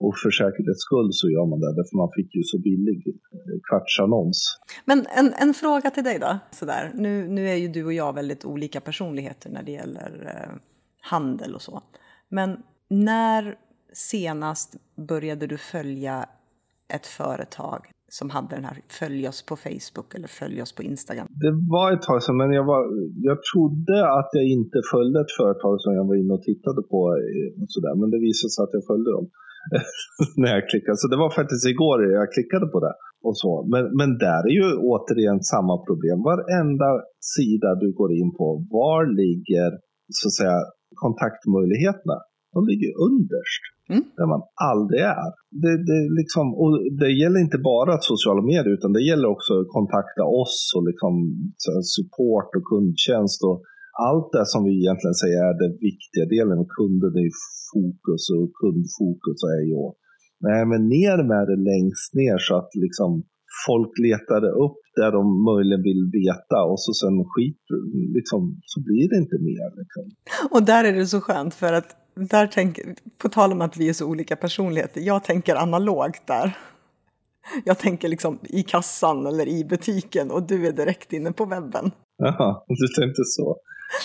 [0.00, 3.58] Och för säkerhets skull så gör man det, därför man fick ju så billig eh,
[3.68, 4.38] kvartsannons.
[4.84, 6.92] Men en, en fråga till dig då, sådär.
[6.94, 10.52] Nu, nu är ju du och jag väldigt olika personligheter när det gäller eh,
[11.00, 11.82] handel och så.
[12.28, 12.56] Men
[12.88, 13.54] när
[13.92, 14.76] senast
[15.08, 16.26] började du följa
[16.94, 17.80] ett företag
[18.18, 21.26] som hade den här följ oss på Facebook eller följ oss på Instagram?
[21.44, 22.82] Det var ett tag sedan, men jag, var,
[23.28, 27.00] jag trodde att jag inte följde ett företag som jag var inne och tittade på.
[27.24, 29.26] Eh, och så där, men det visade sig att jag följde dem
[30.40, 30.96] när jag klickade.
[31.02, 32.94] Så det var faktiskt igår jag klickade på det.
[33.26, 33.52] Och så.
[33.72, 36.18] Men, men där är ju återigen samma problem.
[36.30, 36.90] Varenda
[37.34, 39.70] sida du går in på, var ligger
[40.18, 40.58] så att säga
[41.04, 42.16] kontaktmöjligheterna,
[42.54, 43.62] de ligger underst.
[43.92, 44.04] Mm.
[44.18, 45.30] Där man aldrig är.
[45.62, 49.74] Det, det, liksom, och det gäller inte bara sociala medier utan det gäller också att
[49.78, 51.12] kontakta oss och liksom,
[51.96, 53.38] support och kundtjänst.
[53.48, 53.58] Och
[54.08, 56.58] allt det som vi egentligen säger är den viktiga delen.
[56.76, 57.32] Kunden är
[57.70, 59.78] fokus och kundfokus är ju
[60.46, 63.10] Nej, men ner med det längst ner så att liksom
[63.66, 67.62] folk letar upp där de möjligen vill veta och så sen skit,
[68.16, 69.68] liksom, så blir det inte mer.
[69.80, 70.04] Liksom.
[70.50, 73.88] Och där är det så skönt för att där tänker, på tal om att vi
[73.88, 76.56] är så olika personligheter, jag tänker analogt där.
[77.64, 81.90] Jag tänker liksom i kassan eller i butiken och du är direkt inne på webben.
[82.18, 83.56] Jaha, du tänkte så.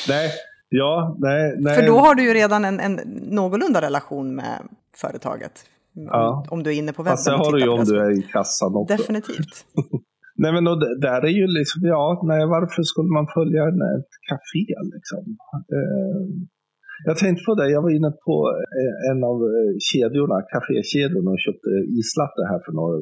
[0.10, 0.30] Nej,
[0.70, 1.76] ja, nej, nej.
[1.76, 3.00] För då har du ju redan en, en
[3.32, 4.62] någorlunda relation med
[4.96, 5.66] företaget.
[5.95, 6.45] Ja.
[6.49, 7.13] Om du är inne på webben.
[7.13, 8.95] Fast det har du ju om du är i kassan också.
[8.97, 9.56] Definitivt.
[10.41, 13.62] nej men och där är ju liksom, ja, nej varför skulle man följa
[13.97, 15.23] ett café liksom?
[15.77, 16.21] Eh,
[17.10, 18.36] Jag tänkte på det, jag var inne på
[18.82, 21.69] eh, en av eh, kedjorna, kafékedjorna och köpte
[22.01, 22.95] islatte här för några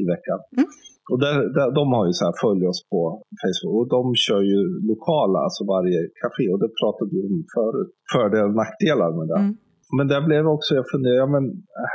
[0.00, 0.38] i veckan.
[0.56, 0.68] Mm.
[1.10, 3.00] Och där, där, de har ju så här, följ oss på
[3.42, 7.90] Facebook och de kör ju lokala, alltså varje café och det pratade vi om förut,
[8.14, 9.40] fördelar och nackdelar med det.
[9.44, 9.54] Mm.
[9.96, 11.44] Men där blev också, jag funderade, ja men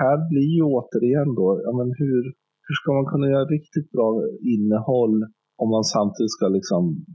[0.01, 2.23] här blir ju återigen då, ja men hur,
[2.65, 4.09] hur ska man kunna göra riktigt bra
[4.55, 5.15] innehåll
[5.57, 7.05] om man samtidigt ska liksom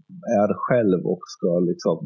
[0.42, 1.96] är själv och ska liksom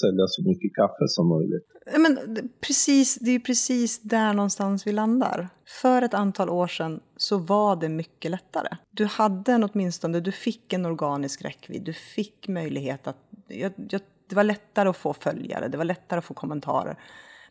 [0.00, 1.66] sälja så mycket kaffe som möjligt.
[1.98, 2.18] Men
[2.66, 5.48] precis, det är precis där någonstans vi landar.
[5.82, 8.76] För ett antal år sedan så var det mycket lättare.
[8.90, 13.16] Du hade en åtminstone, du fick en organisk räckvidd, du fick möjlighet att,
[13.48, 16.98] jag, jag, det var lättare att få följare, det var lättare att få kommentarer.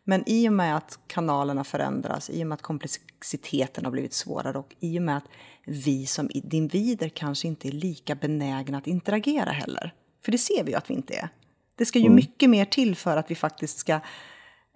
[0.04, 4.58] Men i och med att kanalerna förändras, i och med att komplexiteten har blivit svårare
[4.58, 5.26] och i och med att
[5.66, 9.94] vi som individer kanske inte är lika benägna att interagera heller.
[10.26, 11.30] För det ser vi ju att vi inte är.
[11.76, 12.16] Det ska ju mm.
[12.16, 14.00] mycket mer till för att vi faktiskt ska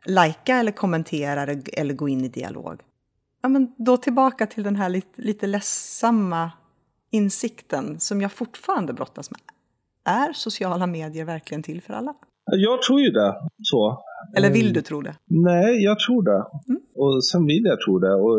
[0.05, 2.81] lajka eller kommentera eller gå in i dialog.
[3.41, 6.51] Ja, men då tillbaka till den här lite, lite ledsamma
[7.11, 9.39] insikten som jag fortfarande brottas med.
[10.05, 12.13] Är sociala medier verkligen till för alla?
[12.45, 13.35] Jag tror ju det.
[13.63, 14.03] Så.
[14.37, 15.15] Eller vill du tro det?
[15.49, 16.41] Nej, jag tror det.
[16.69, 16.81] Mm.
[17.01, 18.15] Och sen vill jag tro det.
[18.25, 18.37] Och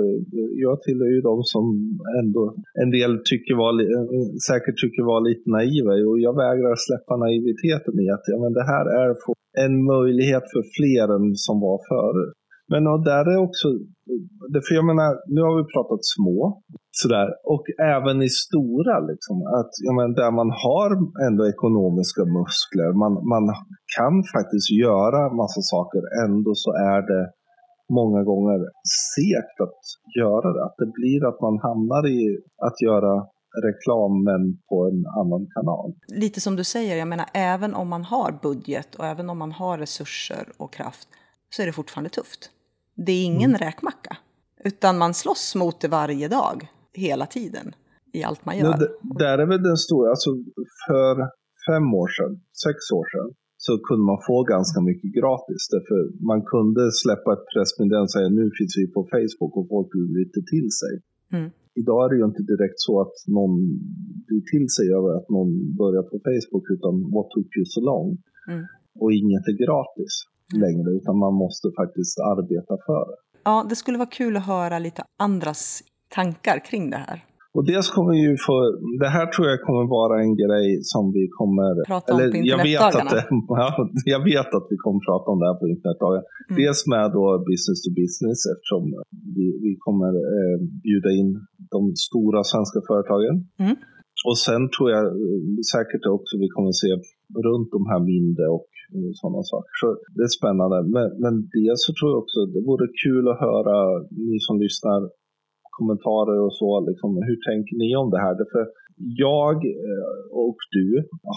[0.65, 1.65] jag tillhör ju de som
[2.23, 2.43] ändå
[2.83, 3.73] en del tycker var,
[4.49, 5.93] säkert tycker var lite naiva.
[6.11, 9.11] Och jag vägrar släppa naiviteten i att ja, men det här är
[9.65, 12.33] en möjlighet för fler än som var förut.
[12.73, 13.67] Men och där är också,
[14.67, 16.39] för jag menar, nu har vi pratat små,
[17.03, 17.65] sådär, och
[17.97, 20.91] även i stora, liksom, att, jag menar, där man har
[21.29, 23.45] ändå ekonomiska muskler, man, man
[23.97, 27.25] kan faktiskt göra massa saker, ändå så är det
[28.01, 28.59] många gånger
[29.15, 29.81] segt att
[30.21, 30.63] göra det.
[30.65, 32.21] Att det blir att man hamnar i
[32.67, 33.15] att göra
[33.69, 35.95] reklamen på en annan kanal.
[36.09, 39.53] Lite som du säger, jag menar även om man har budget och även om man
[39.53, 41.09] har resurser och kraft
[41.51, 42.51] så är det fortfarande tufft.
[43.07, 43.59] Det är ingen mm.
[43.59, 44.17] räkmacka.
[44.65, 47.67] Utan man slåss mot det varje dag, hela tiden,
[48.13, 48.79] i allt man gör.
[48.79, 48.91] Det,
[49.25, 50.31] där är väl den stora, alltså
[50.87, 51.15] för
[51.69, 52.33] fem år sedan,
[52.65, 53.29] sex år sedan,
[53.65, 55.63] så kunde man få ganska mycket gratis.
[55.75, 55.99] Därför
[56.31, 60.11] man kunde släppa ett pressmeddelande och säga nu finns vi på Facebook och folk vill
[60.21, 60.95] lite till sig.
[61.37, 61.49] Mm.
[61.81, 63.55] Idag är det ju inte direkt så att någon
[64.27, 65.51] blir till sig över att någon
[65.83, 68.09] börjar på Facebook utan what took you so long?
[68.53, 68.65] Mm.
[69.03, 70.13] Och inget är gratis
[70.65, 73.19] längre, utan man måste faktiskt arbeta för det.
[73.45, 77.19] Ja, det skulle vara kul att höra lite andras tankar kring det här.
[77.57, 78.55] Och dels kommer ju få,
[79.03, 81.71] det här tror jag kommer vara en grej som vi kommer...
[81.93, 83.13] Prata om eller, på jag vet, att,
[83.63, 83.69] ja,
[84.15, 86.25] jag vet att vi kommer prata om det här på internetdagarna.
[86.51, 86.57] Mm.
[86.61, 88.83] Dels med då business to business eftersom
[89.37, 91.31] vi, vi kommer eh, bjuda in
[91.75, 93.35] de stora svenska företagen.
[93.65, 93.77] Mm.
[94.29, 95.41] Och sen tror jag eh,
[95.75, 96.91] säkert också vi kommer se
[97.49, 99.73] runt de här mindre och eh, sådana saker.
[99.81, 100.77] Så det är spännande.
[100.97, 103.77] Men, men dels så tror jag också det vore kul att höra
[104.31, 105.01] ni som lyssnar
[105.81, 106.71] kommentarer och så.
[106.89, 108.35] Liksom, hur tänker ni om det här?
[108.41, 108.63] Därför
[109.29, 109.57] jag
[109.89, 110.87] eh, och du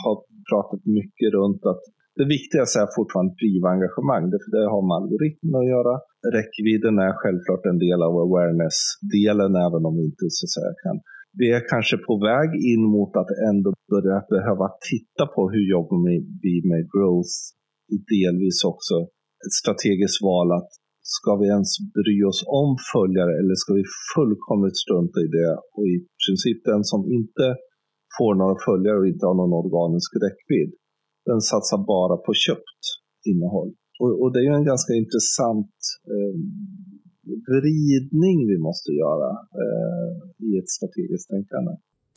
[0.04, 0.16] har
[0.52, 1.84] pratat mycket runt att
[2.20, 4.24] det viktigaste är fortfarande att driva engagemang.
[4.34, 5.94] Därför det har med algoritmen att göra.
[6.38, 10.98] Räckvidden är självklart en del av awareness-delen även om vi inte så att säga kan
[11.40, 15.98] vi är kanske på väg in mot att ändå börja behöva titta på hur jobbar
[16.46, 17.36] vi med growth.
[18.14, 18.96] Delvis också
[19.46, 20.72] ett strategiskt val att
[21.18, 25.52] ska vi ens bry oss om följare eller ska vi fullkomligt strunta i det?
[25.76, 27.46] Och i princip den som inte
[28.18, 30.72] får några följare och inte har någon organisk räckvidd,
[31.30, 32.82] den satsar bara på köpt
[33.32, 33.72] innehåll.
[34.02, 35.76] Och, och det är ju en ganska intressant
[36.14, 36.36] eh,
[37.52, 39.30] vridning vi måste göra
[39.64, 40.12] eh,
[40.48, 41.72] i ett strategiskt tänkande.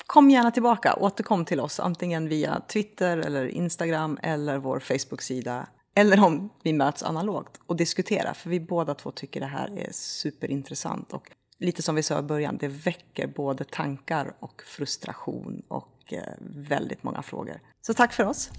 [0.06, 6.24] Kom gärna tillbaka, återkom till oss antingen via Twitter eller Instagram eller vår Facebook-sida eller
[6.24, 11.12] om vi möts analogt och diskuterar, för vi båda två tycker det här är superintressant
[11.12, 16.22] och lite som vi sa i början, det väcker både tankar och frustration och eh,
[16.40, 17.60] väldigt många frågor.
[17.86, 18.50] Så tack för oss!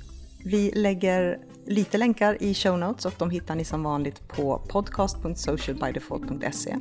[0.46, 6.78] Vi lägger lite länkar i show notes och de hittar ni som vanligt på podcast.socialbydefault.se.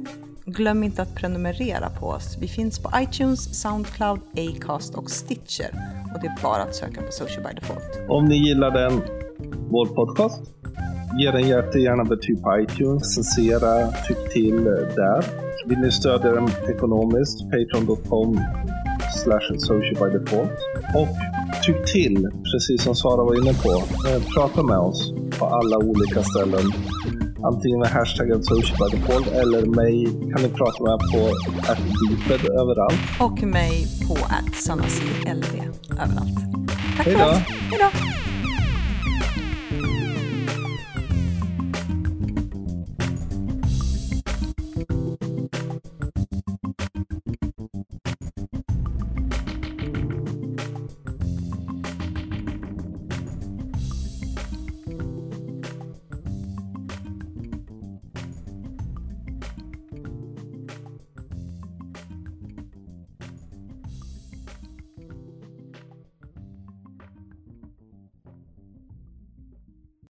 [0.47, 2.37] Glöm inte att prenumerera på oss.
[2.41, 5.71] Vi finns på iTunes, Soundcloud, Acast och Stitcher.
[6.15, 8.09] Och det är bara att söka på Social by Default.
[8.09, 9.03] Om ni gillar den,
[9.53, 10.43] vår podcast,
[11.21, 13.15] ge den jättegärna betyg på iTunes.
[13.15, 14.65] Censera, tyck till
[14.97, 15.25] där.
[15.67, 18.41] Vill ni stödja den ekonomiskt, patreon.com
[19.23, 20.59] slash socialbydefault.
[20.95, 21.09] Och
[21.67, 23.73] tyck till, precis som Sara var inne på.
[24.09, 26.73] Eh, prata med oss på alla olika ställen.
[27.45, 31.21] Antingen med hashtaggen socialbydefault eller mig kan ni prata med på
[31.73, 33.01] atbeeped överallt.
[33.21, 35.45] Och mig på atsanasirlv
[35.93, 36.39] överallt.
[36.97, 37.39] Tack för oss.
[37.71, 38.24] Hej då.